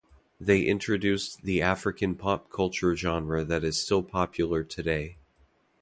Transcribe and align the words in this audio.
They 0.39 0.63
introduced 0.65 1.43
the 1.43 1.61
African 1.61 2.15
pop 2.15 2.49
culture 2.49 2.95
genre 2.95 3.43
that 3.45 3.63
is 3.63 3.79
still 3.79 4.01
popular 4.01 4.63
today. 4.63 5.19